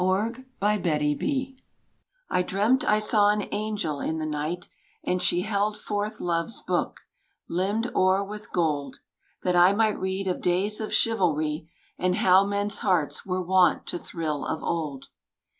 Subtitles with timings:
[0.01, 1.55] The Book of Love
[2.31, 4.67] I dreamt I saw an angel in the night,
[5.03, 7.01] And she held forth Love's book,
[7.47, 8.95] limned o'er with gold,
[9.43, 11.69] That I might read of days of chivalry
[11.99, 15.09] And how men's hearts were wont to thrill of old.